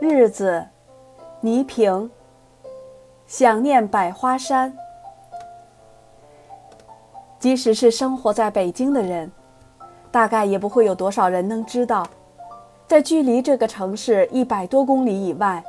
[0.00, 0.66] 日子，
[1.42, 2.10] 倪萍。
[3.26, 4.74] 想念百花山。
[7.38, 9.30] 即使是生活在北京的人，
[10.10, 12.06] 大概也不会有多少人能知道，
[12.86, 15.62] 在距离这个城市一百多公里以外，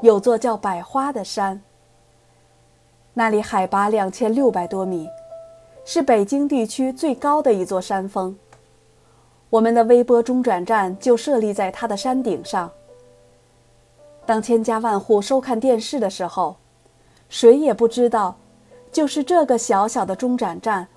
[0.00, 1.60] 有座叫百花的山。
[3.14, 5.08] 那里海拔两千六百多米，
[5.84, 8.38] 是北京地区最高的一座山峰。
[9.50, 12.70] 我们的微波中转站就设立在它的山顶上。
[14.32, 16.56] 当千家万户收看电视的时候，
[17.28, 18.34] 谁也不知道，
[18.90, 20.88] 就是这个小小的中转站。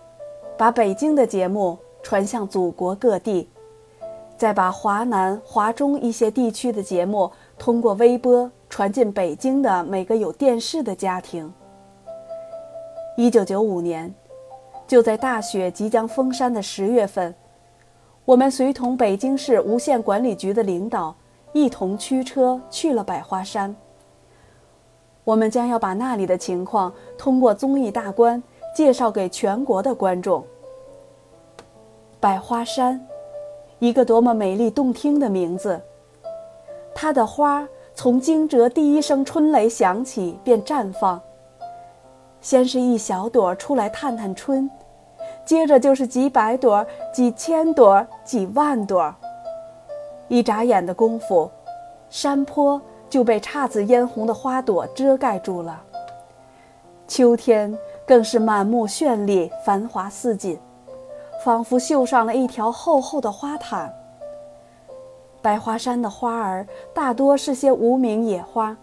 [0.57, 3.49] 把北京的节目传向祖国各地，
[4.37, 11.53] 再把华南、华中一些地区的节目通过微波传进北京的每个有电视的家庭。
[13.17, 14.15] 一九九五年，
[14.87, 17.35] 就在大雪即将封山的十月份，
[18.23, 21.13] 我们随同北京市无线管理局的领导
[21.55, 23.73] 一同驱车去了百花山。
[25.23, 28.43] 我们将要把那里的情况通过综艺大观。
[28.75, 30.43] 介绍给全国的观众。
[32.19, 33.07] 百花山，
[33.79, 35.81] 一个多么美丽动听的名字！
[36.93, 41.21] 它的花从惊蛰第一声春雷响起便绽放，
[42.41, 44.69] 先是一小朵出来探探春，
[45.45, 49.15] 接着就是几百朵、几千朵、几万朵。
[50.27, 51.49] 一眨眼的功夫，
[52.09, 55.81] 山坡就被姹紫嫣红的花朵遮盖住了。
[57.07, 57.77] 秋天。
[58.07, 60.59] 更是满目绚丽，繁华似锦，
[61.43, 63.91] 仿佛绣上了一条厚厚的花毯。
[65.41, 68.77] 百花山的花儿大多是些无名野花，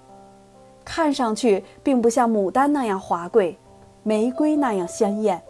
[0.85, 3.57] 看上去并不像牡丹那样华贵，
[4.03, 5.41] 玫瑰那样鲜艳。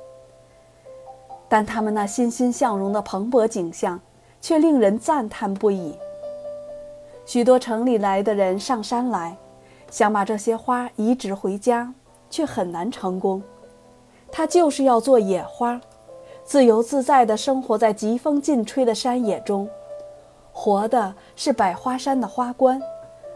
[1.49, 3.99] 但它们那欣欣向荣的蓬勃景象，
[4.43, 5.97] 却令人赞叹不已。
[7.25, 9.35] 许多城里来的人上山来，
[9.91, 11.95] 想把这些花移植回家，
[12.29, 13.41] 却很难成功。
[14.31, 15.81] 它就是要做野花，
[16.43, 19.69] 自由自在地生活在疾风劲吹的山野中，
[20.53, 22.83] 活的是百花山的花冠，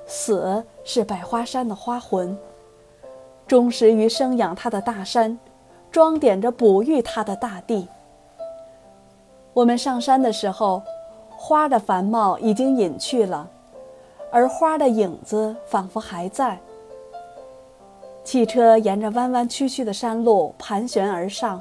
[0.07, 2.37] 死是百花山的花魂，
[3.47, 5.39] 忠实于生养它的大山，
[5.93, 7.87] 装点着哺育它的大地。
[9.53, 10.83] 我们上山的时候，
[11.37, 13.49] 花的繁茂已经隐去了，
[14.33, 16.59] 而花的影子仿佛还在。
[18.25, 21.61] 汽车沿着弯弯曲曲的山路盘旋而上，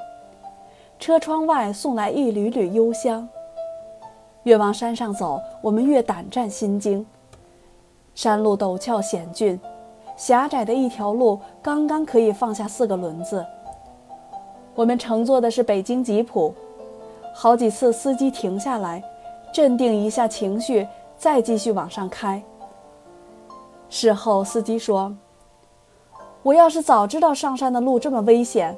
[0.97, 3.27] 车窗外送来一缕缕幽香。
[4.43, 7.05] 越往山上走，我们越胆战心惊。
[8.15, 9.59] 山路陡峭险峻，
[10.15, 13.45] 狭窄的一条路刚刚可以放下四个轮子。
[14.73, 16.53] 我们乘坐的是北京吉普，
[17.33, 19.03] 好几次司机停下来，
[19.55, 20.85] 镇定一下情绪，
[21.17, 22.43] 再继续往上开。
[23.87, 25.15] 事后，司机说。
[26.43, 28.75] 我要是早知道上山的路这么危险，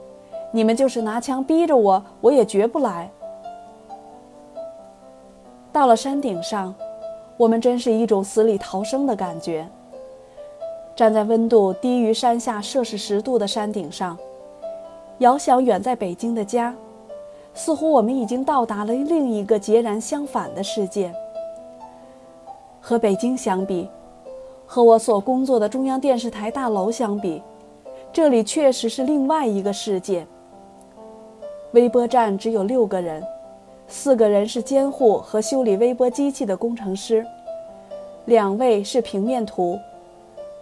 [0.52, 3.10] 你们就是拿枪逼着我，我也绝不来。
[5.74, 6.76] 到了山顶上，
[7.38, 9.68] 我们真是一种死里逃生的感觉。
[10.96, 14.16] 站在温度低于山下摄氏十度的山顶上，
[15.18, 16.72] 遥想远在北京的家，
[17.58, 21.12] 似乎我们已经到达了另一个截然相反的世界。
[22.80, 23.90] 和北京相比，
[24.68, 27.42] 和我所工作的中央电视台大楼相比。
[28.14, 30.26] 这里确实是另外一个世界。
[31.72, 33.24] 微波站只有六个人，
[33.88, 37.26] 四个人是监护和修理微波机器的工程师，
[38.26, 39.80] 两位是平面图，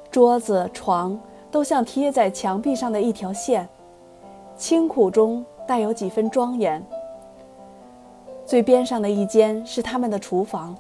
[0.10, 1.20] 桌子、床
[1.52, 3.68] 都像贴在墙壁上的一条线，
[4.56, 6.84] 清苦中带有几分庄严。
[8.46, 10.76] 最边上的一间是他们的厨房。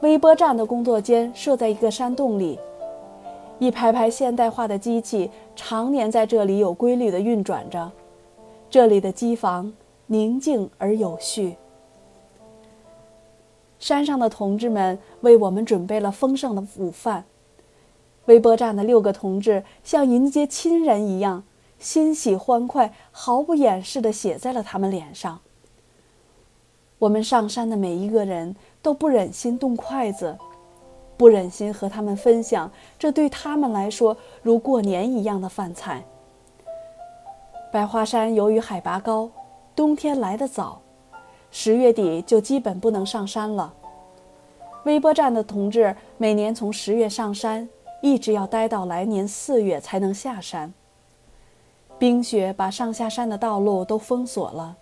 [0.00, 2.58] 微波站的工作间设在一个山洞里。
[3.58, 7.90] 一排排现代化的机器常年在这里有规律地运转着，
[8.70, 9.72] 这里的机房
[10.06, 11.56] 宁静而有序。
[13.80, 17.24] 山上的同志们为我们准备了丰盛的午饭，
[18.26, 21.42] 微波站的六个同志像迎接亲人一样，
[21.78, 25.40] 欣喜欢快，毫不掩饰地写在了他们脸上。
[26.98, 30.36] 我们上山的每一个人都不忍心动筷子。
[31.16, 36.04] 不忍心和他们分享这对他们来说如过年一样的饭菜。
[37.72, 39.28] 百花山由于海拔高，
[39.74, 40.80] 冬天来得早，
[41.50, 43.74] 十月底就基本不能上山了。
[44.84, 47.68] 微波站的同志每年从十月上山，
[48.00, 50.72] 一直要待到来年四月才能下山。
[51.98, 54.76] 冰雪把上下山的道路都封锁了，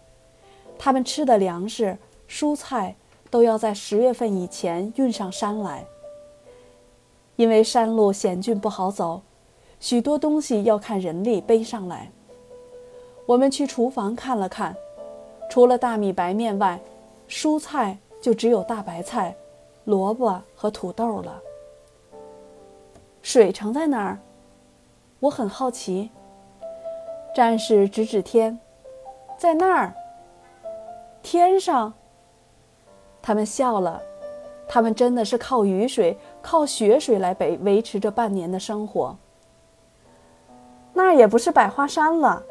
[0.79, 1.97] 他们吃的粮食、
[2.29, 2.95] 蔬菜
[3.31, 5.85] 都要在十月份以前运上山来。
[7.37, 9.23] 因为山路险峻不好走，
[9.81, 12.11] 许多东西要看人力背上来。
[13.25, 14.77] 我们去厨房看了看，
[15.51, 16.79] 除了大米白面外，
[17.29, 19.35] 蔬菜就只有大白菜、
[19.85, 21.43] 萝卜和土豆了。
[23.23, 24.19] 水盛在哪儿？
[25.21, 26.11] 我很好奇。
[27.37, 28.59] 战士指指天，
[29.37, 29.93] 在那儿。
[31.23, 31.93] 天上。
[33.21, 34.01] 他们笑了，
[34.67, 39.15] 他们真的是靠雨水、靠雪水来维维持着半年的生活。
[40.95, 42.43] 那也不是百花山了，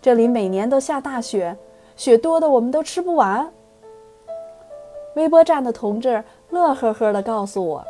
[0.00, 1.56] 这里每年都下大雪，
[1.94, 3.48] 雪多的我们都吃不完。
[5.14, 7.84] 微波站的同志乐呵呵地告诉我：“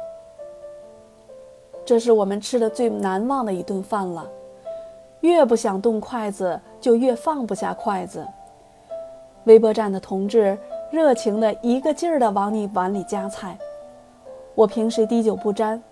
[1.86, 4.28] 这是我们吃的最难忘的一顿饭了，
[5.22, 8.24] 越不想动筷子，就越放不下筷子。”
[9.44, 10.56] 微波站的同志。
[10.92, 13.56] 热情的一个劲儿地往你碗里夹菜。
[14.54, 15.82] 我平时滴酒不沾，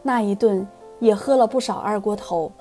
[0.00, 0.64] 那一顿
[1.00, 2.52] 也喝了不少二锅头，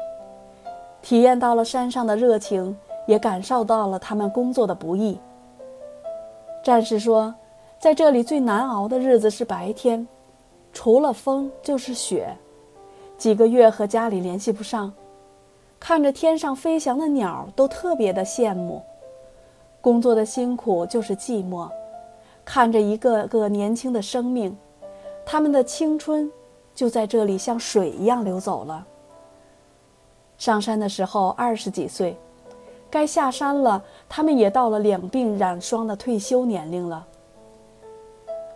[1.03, 2.75] 体验到了山上的热情，
[3.05, 5.19] 也感受到了他们工作的不易。
[6.63, 7.31] 战士说，
[7.77, 10.07] 在这里最难熬的日子是白天，
[10.71, 12.35] 除了风就是雪，
[13.19, 14.91] 几个月和家里联系不上，
[15.85, 18.81] 看着天上飞翔的鸟都特别的羡慕。
[19.81, 21.69] 工作的辛苦就是寂寞。
[22.45, 24.57] 看着一个个年轻的生命，
[25.25, 26.31] 他们的青春
[26.73, 28.87] 就在这里像水一样流走了。
[30.37, 32.17] 上山的时候二十几岁，
[32.89, 37.05] 该下山了，他们也到了两鬓染霜的退休年龄了。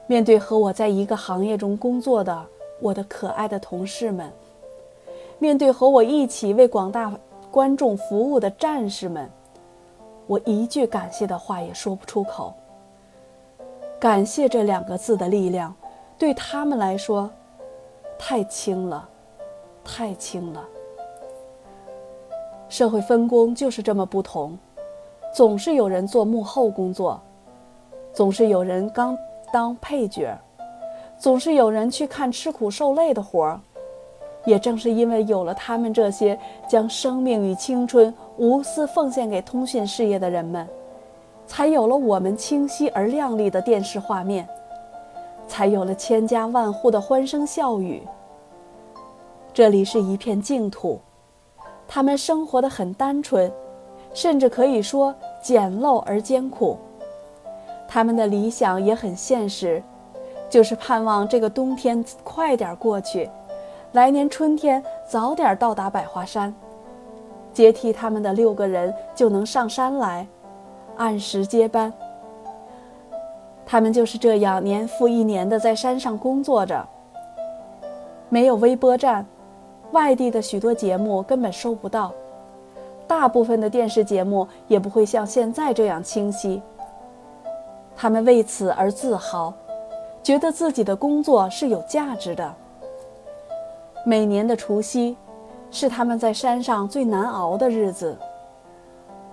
[0.07, 2.45] 面对和我在一个行业中工作的
[2.79, 4.31] 我的可爱的同事们，
[5.39, 7.11] 面对和我一起为广大
[7.51, 9.29] 观众服务的战士们，
[10.25, 12.53] 我一句感谢的话也说不出口。
[13.99, 15.73] 感谢这两个字的力量，
[16.17, 17.29] 对他们来说，
[18.17, 19.07] 太轻了，
[19.83, 20.63] 太轻了。
[22.69, 24.57] 社会分工就是这么不同，
[25.33, 27.19] 总是有人做幕后工作，
[28.11, 29.17] 总是有人刚
[29.51, 30.37] 当配角，
[31.17, 33.59] 总是有人去看吃苦受累的活儿。
[34.47, 36.39] 也正是因为有了他们这些
[36.69, 40.65] 将生命与青春无私奉献给通讯事业的人们。
[41.45, 44.47] 才有了我们清晰而亮丽的电视画面，
[45.47, 48.01] 才有了千家万户的欢声笑语。
[49.53, 50.99] 这里是一片净土，
[51.87, 53.51] 他们生活的很单纯，
[54.13, 56.77] 甚至可以说简陋而艰苦。
[57.87, 59.81] 他们的理想也很现实，
[60.49, 63.29] 就是盼望这个冬天快点过去，
[63.97, 66.53] 来年春天早点到达百花山，
[67.51, 70.27] 接替他们的六个人就能上山来。
[70.97, 71.91] 按时接班，
[73.65, 76.87] 他们就是这样年复一年的在山上工作着。
[78.29, 79.25] 没有微波站，
[79.93, 82.11] 外地的许多节目根本收不到，
[83.07, 86.61] 大部分的电视节目也不会像现在这样清晰。
[87.95, 89.51] 他们为此而自豪，
[90.21, 92.53] 觉得自己的工作是有价值的。
[94.07, 95.17] 每年的除夕，
[95.69, 98.17] 是他们在山上最难熬的日子，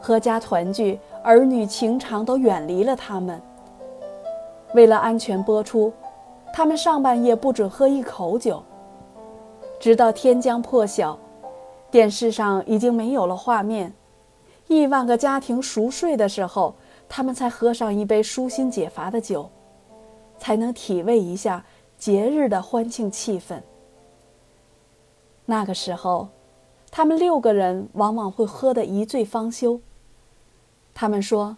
[0.03, 0.99] 阖家团聚。
[1.23, 3.41] 儿女情长都远离了他们。
[4.75, 5.93] 为了安全播出，
[6.53, 8.61] 他们上半夜不准喝一口酒。
[9.79, 11.17] 直到天将破晓，
[11.89, 13.95] 电视上已经没有了画面，
[14.67, 16.75] 亿万个家庭熟睡的时候，
[17.09, 19.49] 他们才喝上一杯舒心解乏的酒，
[20.37, 21.65] 才能体味一下
[21.97, 23.61] 节日的欢庆气氛。
[25.47, 26.29] 那个时候，
[26.91, 29.81] 他们六个人往往会喝得一醉方休。
[30.95, 31.57] 他们说：“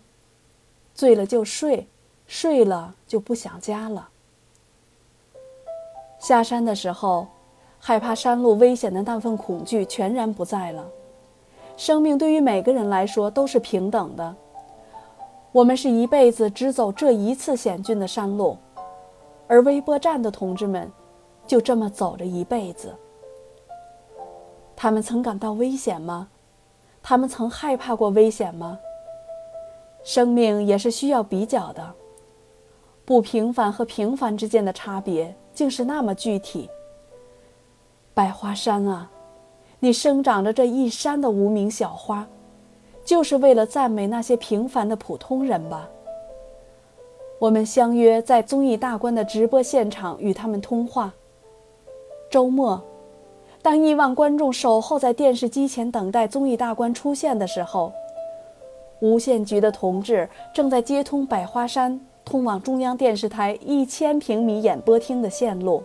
[0.94, 1.86] 醉了就睡，
[2.26, 4.08] 睡了就不想家了。”
[6.18, 7.28] 下山的时候，
[7.78, 10.84] 害怕山路危险的那份恐惧全然不在了。
[11.76, 14.34] 生命对于每个人来说都是平等的。
[15.52, 18.56] 我们是一辈子只走这一次险峻的山路，
[19.46, 20.90] 而微波站的同志们
[21.46, 22.92] 就这么走着一辈子。
[24.76, 26.28] 他们曾感到危险吗？
[27.02, 28.78] 他们曾害怕过危险吗？
[30.04, 31.94] 生命也是需要比较的，
[33.04, 36.68] 不平凡和平凡之间的差别竟是那么具体。
[38.12, 39.10] 百花山啊，
[39.80, 42.26] 你生长着这一山的无名小花，
[43.04, 45.88] 就是为了赞美那些平凡的普通人吧？
[47.38, 51.12] 我们相约在综艺大观的直播现场与他们通话。
[52.30, 52.82] 周末，
[53.66, 57.92] 当亿万观众守候在电视机前等待综艺大观出现的时候。
[59.00, 65.82] 无线局的同志正在接通百花山通往中央电视台一千平米演播厅的线路。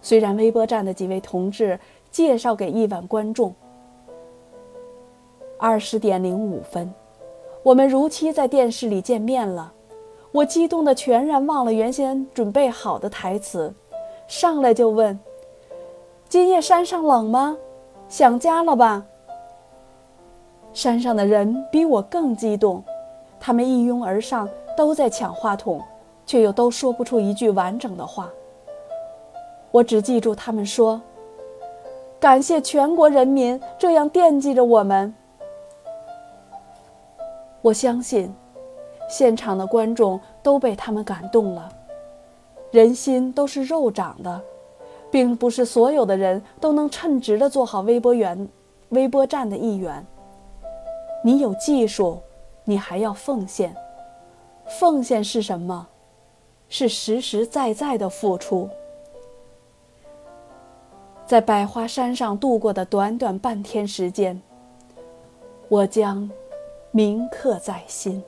[0.00, 1.76] 虽然微波站的几位同志
[2.12, 3.52] 介绍给亿万观众。
[5.58, 6.94] 二十点零五分，
[7.64, 9.72] 我们如期在电视里见面了。
[10.30, 13.74] 我激动的全然忘了原先准备好的台词，
[14.28, 15.18] 上来就问
[16.28, 17.56] ：“今夜山上冷吗？
[18.08, 19.04] 想家了吧？”
[20.72, 22.82] 山上的人比我更激动，
[23.38, 25.80] 他们一拥而上，都在抢话筒，
[26.26, 28.28] 却又都说不出一句完整的话。
[29.70, 31.00] 我只记住他们说
[32.18, 35.14] ：“感谢全国人民这样惦记着我们。”
[37.62, 38.34] 我相信。
[39.06, 41.68] 现场的观众都被他们感动了。
[42.70, 44.40] 人心都是肉长的，
[45.14, 48.48] 并不是所有的人都能称职的做好微波员、
[48.88, 50.04] 微波站的一员。
[51.22, 52.18] 你有技术，
[52.64, 53.72] 你还要奉献。
[54.66, 55.86] 奉献是什么？
[56.68, 58.68] 是实实在在的付出。
[61.24, 64.42] 在百花山上度过的短短半天时间，
[65.68, 66.28] 我将
[66.90, 68.20] 铭刻在心。